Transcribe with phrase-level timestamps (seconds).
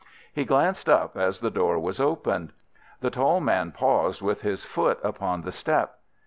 [0.33, 2.53] He glanced up as the door was opened.
[3.01, 5.99] The tall man paused with his foot upon the step.